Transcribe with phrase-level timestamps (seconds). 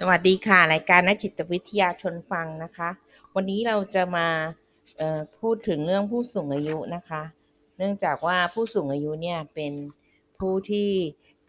[0.00, 2.90] สวัสดีค่ะ รายการนักจิตวิทยาชนฟังนะคะ
[3.34, 4.28] วันนี้เราจะมา
[5.40, 7.22] พูดถึงเรื่องผู้สูงอายุนะคะ
[7.78, 9.72] เนื่องจากว่าผู้สูงอายุเนี่ยเป็น
[10.38, 10.90] ผู้ที่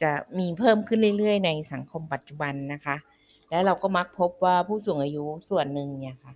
[0.02, 2.96] จะมีเพิ่มขึ้นเรื่อยๆ ในสังคมปัจจุบันนะคะ
[3.50, 6.34] และเราก็มักพบว่าผู้สูงอายุส่วนหนึ่งเนี่ยค่ะ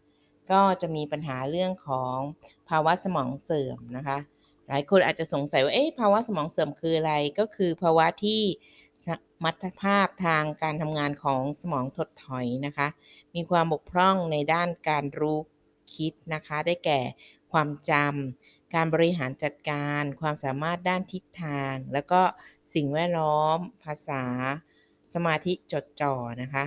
[0.52, 2.18] ก็จะมีปัญหาเรื่องของ
[2.70, 4.18] ภาวะสมองเสื่อมนะคะ
[4.68, 8.42] หลายคนอาจจะสงสัยว่าเอ๊ะภาวะสมองเสื่อมคืออะไรก็คือภาวะที่
[9.46, 12.88] มรรถภาพทางการทำงานของสมองถดถอยนะคะ
[13.36, 15.40] มีความบกพร่องในด้านการรู้
[15.96, 17.00] คิดนะคะ ได้แก่
[17.52, 22.22] ความจำ การบริหารจัดการ ความสามารถด้านทิศทาง แล้วก็
[22.74, 24.24] สิ่งแวดล้อม ภาษา
[25.14, 26.64] สมาธิจดจ่อนะคะ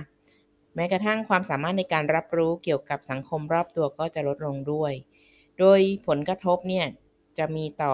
[0.75, 4.93] แม้กระทั่งความสามารถในการรับรู้เกี่ยวกับสังคมรอบตัวก็จะลดลงด้วย
[5.59, 6.87] โดยผลกระทบเนี่ย
[7.37, 7.93] จะมีต่อ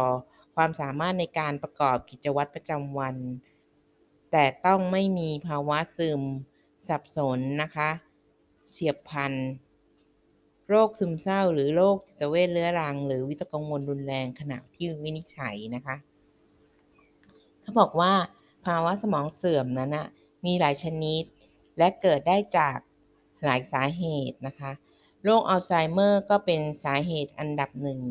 [0.55, 3.15] ความสามารถในการประกอบกิจวัตรประจำวัน
[4.31, 6.21] แต่ต้องไม่มีภาวะซึม
[6.87, 7.89] สับสนนะคะ
[8.69, 9.33] เฉียบพลัน
[10.69, 15.95] โรคซึมเศร้าหรือโรคจิตเวชเรื้อรัง หรือวิตกกังวลรุนแรงขณะที่วินิจฉัยนะคะ
[17.61, 18.13] เขาบอกว่า
[18.65, 20.07] ภาวะสมองเสื่อมนั้นนะ
[20.45, 21.23] มีหลายชนิด
[21.77, 22.77] และเกิดได้จาก
[23.45, 24.71] หลายสาเหตุนะคะ
[25.23, 28.01] โรคอัลไซเมอร์ก็เป็นสาเหตุอันดับหนึ่ง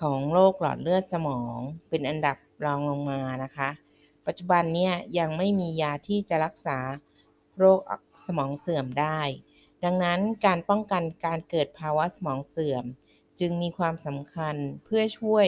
[0.00, 3.68] ของโรคหลอดเลือดสมองเป็นอันดับรองลงมานะคะ
[4.32, 6.78] ปัจจุบันเนี่ยยังไม่มียาที่จะรักษา
[7.58, 7.80] โรค
[8.26, 9.20] สมองเสื่อมได้
[9.84, 12.84] ดังนั้นการป้องกันการเกิดภาวะสมองเสื่อม
[13.40, 15.46] จึงมีความสำคัญเพื่อช่วย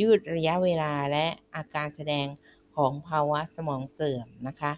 [0.00, 2.26] ยืดระยะเวลาและอาการแสดง
[2.76, 4.72] ของภาวะสมองเสื่อมนะคะ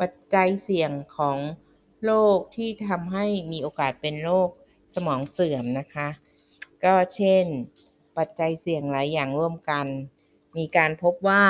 [0.00, 1.38] ปัจจัยเสี่ยงของ
[2.04, 4.50] โรคที่ทำให้มีโอกาสเป็นโรค
[4.94, 6.08] สมองเสื่อมนะคะ
[6.84, 7.46] ก็เช่น
[8.18, 9.86] ปัจจัยเสี่ยงหลายอย่างร่วมกัน
[10.58, 11.44] มีการพบว่า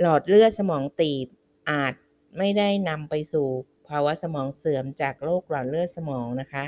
[0.00, 1.26] หลอดเลือดสมองตีบ
[1.70, 1.94] อาจ
[2.38, 3.48] ไม่ได้นำไปสู่
[3.88, 6.64] ภาวะสมองเสื่อมจากโรคหลอดเลือดสมองนะคะ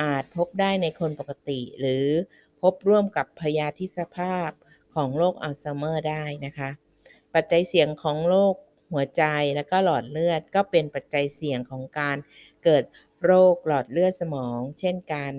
[0.00, 2.06] อาจพบได้ในคนปกติ หรือ
[2.60, 4.50] พบร่วมกับพยาธิสภาพ
[4.94, 6.70] ของโรคอัลไซเมอร์ได้นะคะ
[7.34, 8.54] ปัจจัยเสี่ยงของโรค
[8.92, 9.24] หัวใจ
[9.56, 12.16] และก็หลอดเลือดก็เป็นปัจจัยเสี่ยงของการ
[12.64, 12.84] เกิด
[13.24, 15.32] โรคหลอดเลือดสมอง เช่นกัน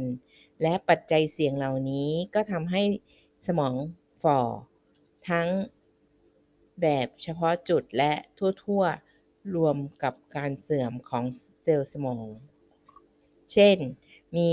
[0.62, 2.84] และปัจจัยเสี่ยงเหล่านี้ก็ทำให้
[3.47, 3.75] สมอง
[4.23, 4.40] ฝ่อ
[5.29, 5.50] ทั้ง
[6.81, 8.13] แบบเฉพาะจุดและ
[8.63, 11.23] ทั่วๆ รวมกับการเสื่อมของ
[11.62, 12.28] เซลล์สมอง
[13.51, 13.78] เช่น
[14.35, 14.51] มี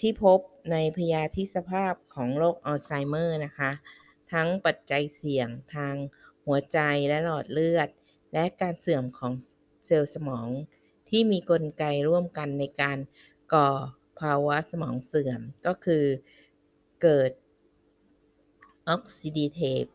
[0.00, 0.38] ที่พบ
[0.72, 3.70] ในพยาธิสภาพของโรคอัลไซเมอร์นะคะ
[4.32, 5.94] ทั้งปัจจัยเสี่ยงทาง
[6.46, 6.78] หัวใจ
[7.08, 7.88] และหลอดเลือด
[8.32, 9.32] และการเสื่อมของ
[9.86, 10.48] เซลล์สมอง
[11.08, 12.98] ที่มีกลไกร่วมกันในการ
[13.54, 13.68] ก่อ
[14.20, 16.04] ภาวะสมองเสื่อมก็คือ
[17.02, 17.30] เกิด
[18.94, 19.88] oxidative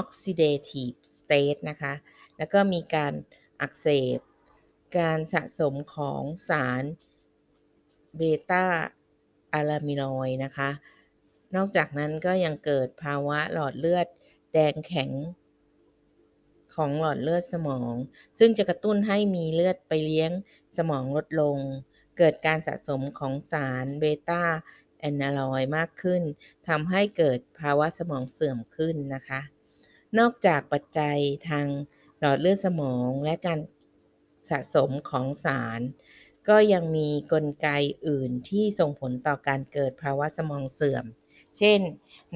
[0.00, 1.94] oxidative state นะคะ
[2.38, 3.12] แล้วก็มีการ
[3.60, 4.18] อักเสบ
[4.98, 6.84] การสะสมของสาร
[8.16, 8.64] เบต้า
[9.52, 10.70] อะลามินอยนะคะ
[11.56, 14.06] นอกจากนั้นก็ยังเกิดภาวะหลอดเลือด
[14.52, 15.10] แดงแข็ง
[16.74, 17.92] ของหลอดเลือดสมอง
[18.38, 20.30] ซึ่งจะกระตุ้นให้มีเลือดไปเลี้ยง
[20.78, 21.58] สมองลดลง
[22.18, 26.22] เกิดการสะสมของสาร beta amyloid มากขึ้น
[26.68, 29.40] ทำให้เกิดภาวะสมองเสื่อมขึ้นนะคะ
[30.18, 31.18] นอกจากปัจจัย
[31.48, 31.66] ทาง
[32.18, 33.58] หลอดเลือดสมองและการ
[34.50, 35.80] สะสมของสาร
[36.48, 37.68] ก็ยังมีกลไก
[38.08, 41.04] อื่นที่ส่งผลต่อการเกิดภาวะสมองเสื่อม
[41.56, 41.80] เช่น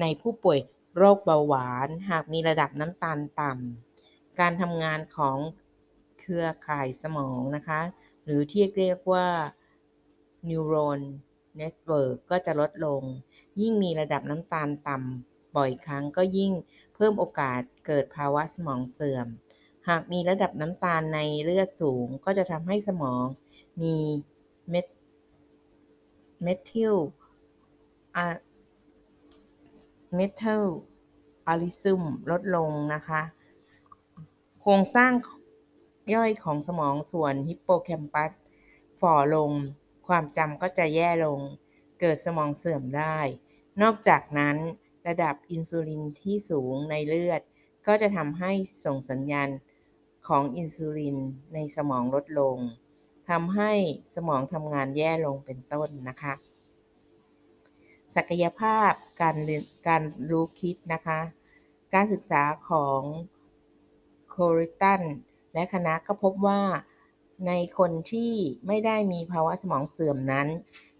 [0.01, 0.59] ในผู้ป่วย
[0.97, 5.37] โรคเบาหวานหากมีระดับน้ำตาลต่ำ การทำงานของ
[6.19, 7.81] เครือข่ายสมองนะคะ
[8.23, 9.27] หรือที่เรียกว่า
[10.47, 11.01] neuron
[11.59, 13.01] network ก็จะลดลง
[13.61, 16.51] ยิ่งมีระดับน้ำตาลต่ำบ่อยครั้งก็ยิ่ง
[16.95, 19.27] เพิ่มโอกาสเกิดภาวะสมองเสื่อม
[19.89, 23.25] หากมีระดับน้ำตาลในเลือดสูงก็จะทำให้สมอง
[23.81, 23.95] มี
[24.69, 24.87] เมท
[26.43, 26.95] เมทิล
[30.15, 32.01] metabolism
[32.31, 33.21] ลดลงนะคะ
[34.61, 35.11] โครงสร้าง
[36.13, 38.31] ย่อยของสมองส่วนฮิปโปแคมปัส
[39.01, 39.51] ฝ่อลง
[40.11, 41.39] ความจำก็จะแย่ลง
[41.99, 43.17] เกิดสมองเสื่อมได้
[43.81, 44.57] นอกจากนั้น
[45.07, 47.41] ระดับอินซูลินที่สูงในเลือด
[47.87, 48.51] ก็จะทำให้
[48.85, 49.49] ส่งสัญญาณ
[50.27, 51.17] ของอินซูลิน
[51.53, 52.57] ในสมองลดลง
[53.29, 53.71] ทำให้
[54.15, 56.33] สมองทำงานแย่ลงเป็นต้นนะคะ
[58.15, 58.91] ศักยภาพ
[59.21, 61.19] การเรียนการรู้คิดนะคะ
[61.93, 63.01] การศึกษาของ
[64.29, 65.01] โคริตัน
[65.53, 66.61] และคณะก็พบว่า
[67.47, 68.33] ในคนที่
[68.67, 70.47] ไม่ได้มีภาวะสมองเสื่อมนั้น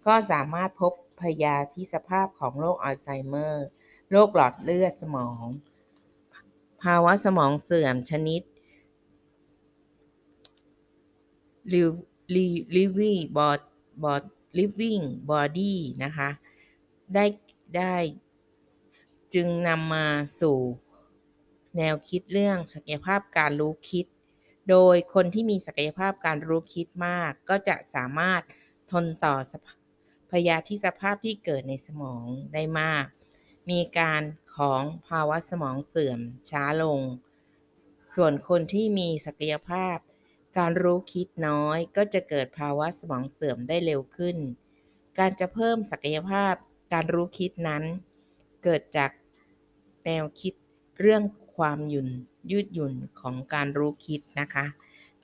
[0.06, 3.66] ก็สามารถพบพยาธิสภาพของโรคอัลไซเมอร์
[4.10, 5.44] โรคหลอดเลือดสมอง
[6.82, 8.42] ภาวะสมองเสื่อมชนิด
[12.76, 13.64] living body
[14.58, 15.74] living body
[16.04, 16.30] นะคะ
[17.14, 17.24] ได้
[17.76, 17.96] ได้
[19.34, 20.06] จึงนำมา
[20.40, 20.58] สู่
[21.76, 24.06] แนวคิดเรื่องศักยภาพการรู้คิด
[24.70, 28.42] โดยคนที่มีศักยภาพการรู้คิดมาก ก็จะสามารถ
[28.90, 29.36] ทนต่อ
[30.30, 32.24] พยาธิสภาพที่เกิดในสมอง
[32.54, 33.06] ได้มาก
[33.70, 34.22] มีการ
[34.56, 36.20] ของภาวะสมองเสื่อม
[36.50, 37.00] ช้าลง
[38.14, 39.96] ส่วนคนที่มีศักยภาพ
[40.58, 44.36] การรู้คิดน้อยก็จะเกิดภาวะสมองเสื่อมได้เร็วขึ้น
[45.18, 46.54] การจะเพิ่มศักยภาพ
[46.92, 47.84] การรู้คิดนั้น
[48.64, 49.10] เกิดจาก
[50.04, 50.54] แนวคิด
[51.00, 51.22] เรื่อง
[51.56, 52.08] ความหยุ่น
[52.50, 54.66] ยืดหยุ่นของการรู้คิดนะคะ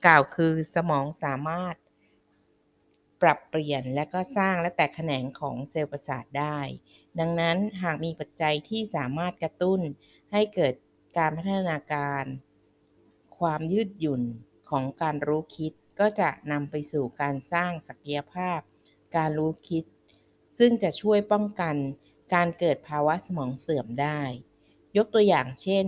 [0.05, 1.75] กล่าวคือสมองสามารถ
[3.21, 6.59] ปรับเปลี่ยนและก็สร้างและแตกแขนงของเซลล์ประสาทได้
[7.19, 9.79] ดังนั้นหากมีปัจจัยที่สามารถกระตุ้น
[10.31, 10.73] ให้เกิด
[11.17, 12.23] การพัฒนาการ
[13.39, 14.23] ความยืดหยุ่น
[14.69, 18.59] ของการรู้คิดก็จะนำไปสู่การสร้างศักยภาพ
[19.15, 19.83] การรู้คิด
[20.59, 21.75] ซึ่งจะช่วยป้องกัน
[22.33, 24.21] การเกิดภาวะสมองเสื่อมได้
[24.97, 25.85] ยกตัวอย่างเช่น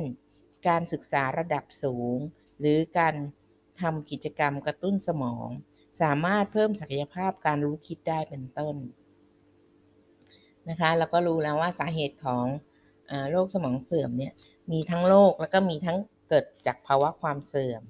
[0.67, 2.17] การศึกษาระดับสูง
[2.59, 3.15] หรือการ
[3.81, 5.47] ทำกิจกรรมกระตุ้นสมอง
[6.01, 8.75] สามารถเพิ่มศักยภาพการรู้คิดได้เป็นต้น
[10.69, 12.45] นะคะแล้วก็รู้แล้วว่าสาเหตุของ
[13.31, 14.33] โรคสมองเสื่อมเนี่ย
[14.71, 15.97] มีทั้งโรคแล้วก็มีทั้ง
[16.29, 17.81] เกิดจากภาวะความเสื่อม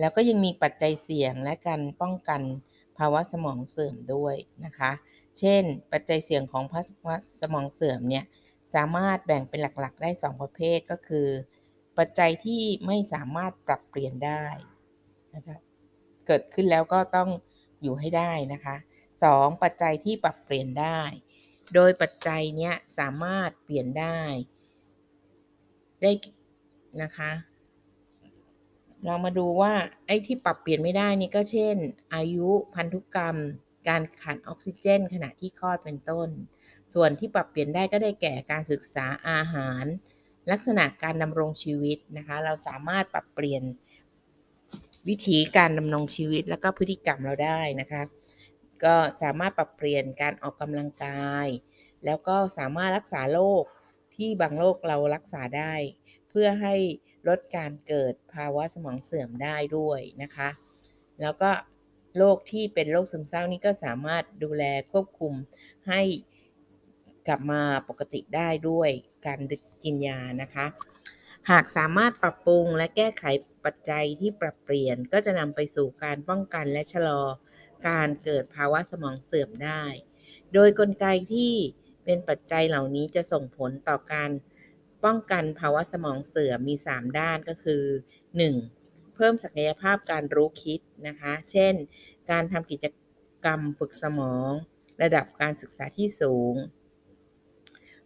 [0.00, 2.42] แล้วก็ยังมีปัจจัยเสี่ยงและการป้องกัน
[2.98, 4.34] ภาวะสมองเสื่อมด้วย
[4.64, 4.92] นะคะ
[5.38, 5.62] เช่น
[5.92, 8.24] ปัจจัยเสี่ยงของภาวะสมองเสื่อมเนี่ย
[8.74, 11.26] สามารถแบ่งเป็นหลักๆ ได้ 2 ประเภทก็คือ
[11.98, 14.44] ปัจจัยที่ไม่สามารถปรับเปลี่ยนได้
[15.34, 15.56] นะคะ
[16.26, 17.28] เกิดขึ้นแล้วก็ต้อง
[17.82, 18.76] อยู่ให้ได้นะคะ
[19.20, 19.62] 2.
[19.62, 21.00] ปัจจัยที่ปรับเปลี่ยนได้
[21.74, 24.18] โดยปัจจัยเนี้ยสามารถเปลี่ยนได้
[26.02, 26.10] ได้
[27.02, 27.32] นะคะ
[29.04, 29.72] เรามาดูว่า
[30.06, 31.76] ไอ้ที่ปรับเปลี่ยนไม่ได้นี่ก็เช่น
[32.14, 33.36] อายุพันธุกรรม
[33.88, 36.28] การขาดออกซิเจน ขณะที่คลอดเป็นต้น
[36.94, 39.84] ส่วนที่ปรับเปลี่ยนได้ก็ได้แก่การศึกษาอาหาร
[40.50, 43.62] ลักษณะการดำรงชีวิตนะคะ เราสามารถปรับเปลี่ยน
[45.08, 48.02] วิธีการดำรงชีวิตแล้วก็พฤติกรรมเราได้นะคะ
[48.84, 51.46] ก็สามารถปรับเปลี่ยนการออกกำลังกาย
[52.04, 53.64] แล้วก็สามารถรักษาโรค
[54.16, 55.74] ที่บางโรคเรารักษาได้
[56.28, 56.74] เพื่อให้
[57.28, 60.48] ลดการเกิดภาวะสมองเสื่อมได้ด้วยนะคะ
[61.20, 61.50] แล้วก็
[62.18, 65.34] โรคที่เป็นโรคซึมเศร้านี่ก็สามารถดูแลควบคุม
[65.88, 66.00] ให้
[67.26, 68.90] กลับมาปกติได้ด้วย
[69.26, 69.40] การ
[69.82, 70.66] กินยานะคะ
[71.50, 73.24] หากสามารถปรับปรุงและแก้ไข
[73.64, 77.22] ปัจจัยที่ปรับเปลี่ยน ก็จะนำไปสู่การป้องกันและชะลอ
[77.88, 79.82] การเกิดภาวะสมองเสื่อมได้
[80.54, 81.52] โดยกลไกที่
[82.04, 84.30] เป็นปัจจัยเหล่านี้จะส่งผลต่อการ
[85.04, 87.82] ป้องกันภาวะสมองเสื่อมมี 3 ด้านก็คือ
[88.50, 89.14] 1.
[89.14, 91.74] เพิ่มศักยภาพการรู้คิดนะคะ เช่น
[92.30, 92.86] การทำกิจ
[93.44, 94.50] กรรมฝึกสมอง
[95.02, 96.54] ระดับการศึกษาที่สูง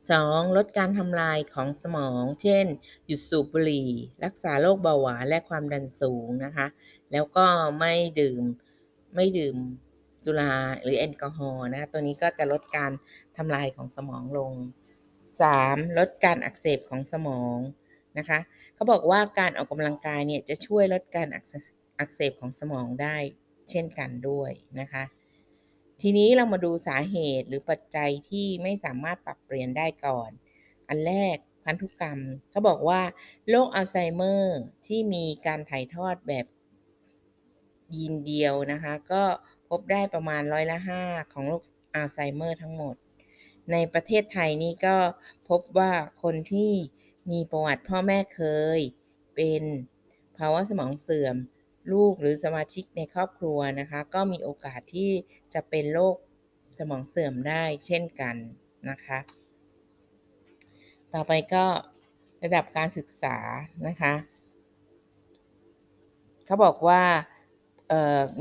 [0.07, 0.57] 2.
[0.57, 2.67] ลดการทำลายของสมอง เช่น
[3.07, 3.91] หยุดสูบบุหรี่
[4.25, 6.67] รักษาโรคเบาหวานและความดันสูงนะคะ
[7.13, 7.47] แล้วก็
[7.79, 8.43] ไม่ดื่ม
[9.15, 9.57] ไม่ดื่ม
[10.25, 12.91] สุราหรือแอลกอฮอล์นะ ตัวนี้ก็จะลดการ
[13.37, 14.53] ทำลายของสมองลง
[15.27, 15.99] 3.
[15.99, 17.59] ลดการอักเสบของสมอง
[18.19, 18.39] นะคะ
[18.75, 23.17] เขาบอกว่าการออกกำลังกายเนี่ยจะช่วยลดการอักเสบของสมองได้
[23.71, 24.51] เช่นกันด้วย
[24.81, 25.03] นะคะ
[26.01, 30.31] ทีนี้เรามาดูสาเหตุหรือปัจจัยที่ไม่สามารถปรับเปลี่ยนได้ก่อน
[30.89, 33.01] อันแรกพันธุกรรมเขาบอกว่า
[33.51, 36.47] โรคอัลไซเมอร์ที่มีการถ่ายทอดแบบ
[37.97, 39.25] ยีนเดียวนะคะ ก็
[39.69, 41.03] พบได้ประมาณร้อยละห้า
[41.33, 41.63] ของโรค
[41.95, 42.95] อัลไซเมอร์ทั้งหมด
[43.73, 44.97] ในประเทศไทยนี่ก็
[45.49, 46.73] พบว่าคนที่
[47.31, 48.43] มีประวัติพ่อแม่เค
[48.79, 48.81] ย
[49.37, 49.63] เป็น
[50.37, 51.37] ภาวะสมองเสื่อม
[51.93, 55.11] ลูกหรือสมาชิกในครอบครัวนะคะ ก็มีโอกาสที่
[55.55, 56.17] จะเป็นโรค
[56.79, 58.37] สมองเสื่อมได้เช่นกัน
[58.91, 59.19] นะคะ
[61.15, 61.65] ต่อไปก็
[62.45, 63.37] ระดับการศึกษา
[63.87, 64.15] นะคะ
[66.47, 67.03] เขาบอกว่า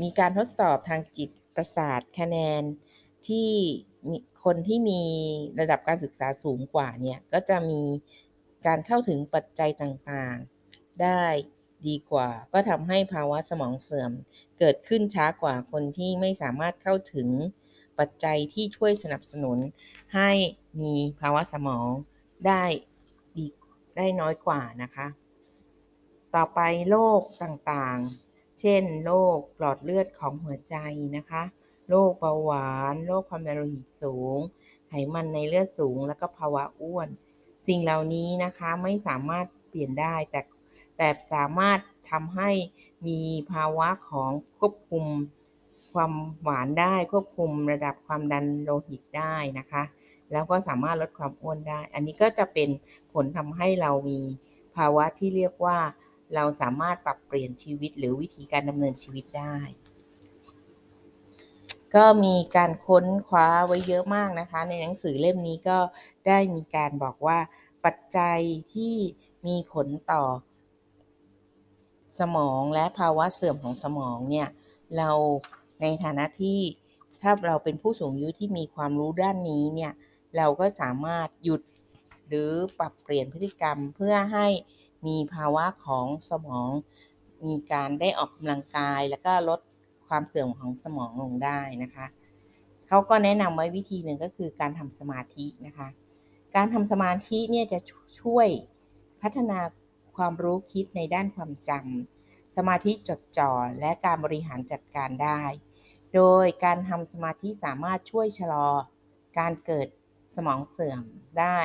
[0.02, 2.62] มีการทดสอบทางจิตประสาทคะแนน
[3.28, 3.50] ที่
[4.44, 5.02] คนที่มี
[5.60, 7.82] ระดับการศึกษาสูงกว่าเนี่ย ก็จะมี
[8.66, 11.24] การเข้าถึงปัจจัยต่างๆ ได้
[11.86, 14.12] ดีกว่า ก็ทำให้ภาวะสมองเสื่อม
[14.58, 17.28] เกิดขึ้นช้ากว่าคนที่ไม่สามารถเข้าถึง
[17.98, 19.58] ปัจจัยที่ช่วยสนับสนุน
[20.14, 20.30] ให้
[20.80, 21.88] มีภาวะสมอง
[22.46, 22.64] ได้
[23.36, 23.46] ดี
[23.96, 25.06] ได้น้อยกว่านะคะ
[26.34, 30.76] ต่อไปโรคต่างๆ เช่นโรคหลอดเลือดของหัวใจ
[31.16, 31.42] นะคะ
[31.88, 34.38] โรคเบาหวานโรคความดันโลหิตสูง
[34.88, 37.08] ไขมันในเลือดสูง แล้วก็ภาวะอ้วน
[37.68, 40.40] สิ่งเหล่านี้นะคะไม่สามารถเปลี่ยนได้แต่
[40.98, 41.78] แต่สามารถ
[42.10, 42.50] ทำให้
[43.06, 43.20] มี
[43.52, 45.04] ภาวะของควบคุม
[45.92, 46.12] ความ
[46.42, 49.82] หวานได้ควบคุมระดับความดันโลหิตได้นะคะ
[50.32, 52.68] แล้วก็สามารถลดความอ้วนได้ อันนี้ก็จะเป็น
[53.12, 54.20] ผลทำให้เรามี
[54.76, 55.78] ภาวะที่เรียกว่า
[56.34, 59.56] เราสามารถปรับเปลี่ยนชีวิตหรือวิธีการดำเนินชีวิตได้
[61.94, 65.78] ก็มีการค้นคว้าไว้เยอะมากนะคะ ในหนังสือเล่มนี้ก็
[66.26, 67.38] ได้มีการบอกว่า
[67.84, 68.40] ปัจจัย
[68.74, 68.94] ที่
[69.46, 70.24] มีผลต่อ
[72.20, 74.48] สมองและภาวะเสื่อมของสมองเนี่ย
[74.96, 75.10] เรา
[75.80, 76.58] ในฐานะที่
[77.22, 79.92] ถ้าเราเป็นผู้สูงอายุที่มีความรู้ด้านนี้เนี่ย
[80.36, 81.62] เราก็สามารถหยุด
[82.28, 84.46] หรือปรับเปลี่ยนพฤติกรรมเพื่อให้
[85.06, 86.70] มีภาวะของสมอง
[87.46, 89.60] มีการได้ออกกำลังกาย แล้วก็ลด
[90.08, 92.06] ความเสื่อมของสมองลงได้นะคะ
[92.88, 95.88] เขาก็แนะนำไว้วิธีหนึ่งก็คือการทำสมาธินะคะ
[96.56, 97.78] การทำสมาธิเนี่ยจะ
[98.20, 98.48] ช่วย
[99.22, 99.58] พัฒนา
[100.18, 105.42] ความรู้คิดในด้านความจำสมาธิจดจ่อและการบริหารจัดการได้
[106.14, 108.68] โดยการทำสมาธิสามารถช่วยชะลอ
[109.38, 109.88] การเกิด
[110.34, 111.02] สมองเสื่อม
[111.38, 111.58] ได้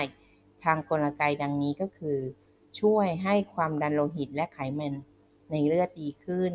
[0.64, 2.20] ทางกลไกดังนี้ก็คือ
[2.82, 4.94] ช่วยให้ความดันโลหิตและไขมัน
[5.52, 6.54] ในเลือดดีขึ้น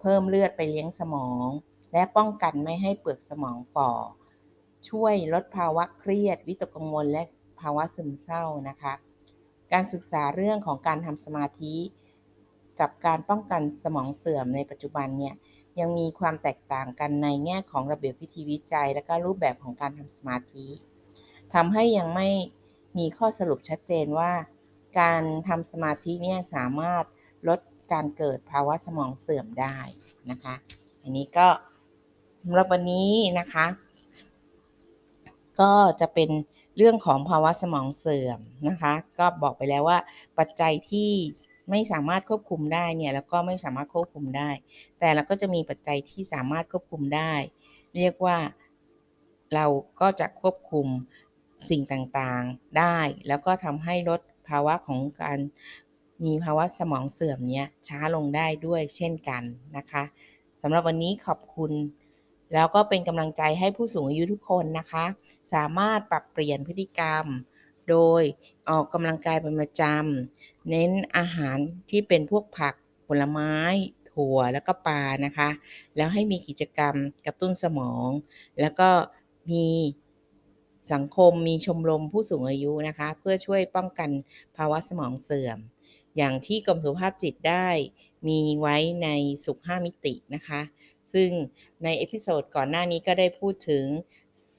[0.00, 1.48] เพิ่มเลือดไปเลี้ยงสมอง
[1.92, 3.90] และป้องกันไม่ให้เปลือกสมองฝ่อ
[4.88, 7.22] ช่วยลดภาวะเครียด วิตกกังวลและ
[7.60, 8.92] ภาวะซึมเศร้านะคะ
[9.72, 11.74] การศึกษาเรื่องของการทำสมาธิ
[12.80, 15.34] กับการป้องกันสมองเสื่อมในปัจจุบันเนี่ย
[15.80, 20.66] ยังมีความแตกต่างกันในแง่ของระเบียบวิธีวิจัย และก็รูปแบบของการทำสมาธิ
[21.54, 22.28] ทำให้ยังไม่
[22.98, 24.32] มีข้อสรุปชัดเจนว่า
[25.00, 27.04] การทำสมาธิเนี่ยสามารถ
[27.48, 27.60] ลด
[27.92, 29.78] การเกิดภาวะสมองเสื่อมได้
[30.30, 30.54] นะคะ
[31.02, 31.48] อันนี้ก็
[32.42, 33.66] สำหรับวันนี้นะคะ
[35.60, 36.30] ก็จะเป็น
[36.76, 39.98] เรื่องของภาวะสมองเสื่อมนะคะ ก็บอกไปแล้วว่า
[40.38, 41.12] ปัจจัยที่
[41.70, 44.50] ไม่สามารถควบคุมได้เนี่ยแล้วก็ไม่สามารถควบคุมได้
[44.98, 47.32] แต่เราก็จะมีปัจจัยที่สามารถควบคุมได้
[47.96, 48.36] เรียกว่า
[49.54, 49.66] เรา
[50.00, 50.86] ก็จะควบคุม
[51.70, 55.38] สิ่งต่างๆได้ แล้วก็ทำให้ลดภาวะของการ
[56.24, 59.42] มีภาวะสมองเสื่อมเนี้ยช้าลงได้ด้วยเช่นกัน
[59.76, 60.04] นะคะ
[60.62, 61.72] สำหรับวันนี้ขอบคุณ
[62.52, 65.04] แล้วก็เป็นกำลังใจให้ผู้สูงอายุทุกคนนะคะ
[65.52, 67.24] สามารถปรับเปลี่ยนพฤติกรรม
[67.90, 68.22] โดย
[68.68, 71.58] ออกกำลังกายเป็นประจำเน้นอาหาร
[71.90, 72.74] ที่เป็นพวกผัก
[73.06, 73.54] ผลไม้
[74.10, 75.50] ถั่วแล้วก็ปลานะคะ
[75.96, 76.94] แล้วให้มีกิจกรรม
[77.26, 78.08] กระตุ้นสมอง
[78.60, 78.88] แล้วก็
[79.50, 79.66] มี
[80.92, 84.10] สังคมมีชมรมผู้สูงอายุนะคะ เพื่อช่วยป้องกัน
[84.56, 85.58] ภาวะสมองเสื่อม
[86.16, 87.68] อย่างที่กรมสุขภาพจิตได้
[88.28, 89.08] มีไว้ใน
[89.44, 90.60] สุข 5 มิตินะคะ
[91.16, 91.30] ซึ่ง
[91.84, 93.84] ใน episode ก่อนหน้านี้ก็ได้พูดถึง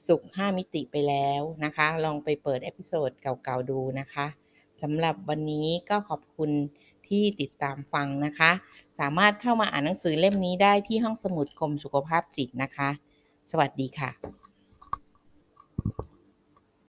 [0.08, 4.26] สุข 5 มิติไปแล้วนะคะ ลองไปเปิด episode เก่าๆดูนะคะ
[4.82, 6.50] สำหรับวันนี้ก็ขอบคุณ
[7.08, 8.50] ที่ติดตามฟังนะคะ
[8.98, 12.90] สามารถเข้ามาอ่านหนังสือเล่มนี้ได้ที่ห้องสมุดกรมสุขภาพจิตนะคะ
[13.50, 14.47] สวัสดีค่ะ